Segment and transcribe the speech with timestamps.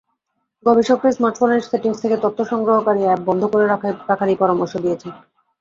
[0.65, 3.65] গবেষকেরা স্মার্টফোনের সেটিংস থেকে তথ্য সংগ্রহকারী অ্যাপ বন্ধ করে
[4.09, 5.11] রাখারই পরামর্শ দিয়েছেন।